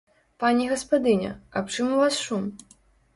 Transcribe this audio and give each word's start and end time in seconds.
Пані 0.43 0.69
гаспадыня, 0.71 1.31
аб 1.61 1.69
чым 1.75 1.91
у 1.99 1.99
вас 2.01 2.17
шум? 2.25 2.49